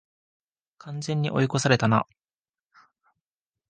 [0.79, 2.07] 完全に追い越されたな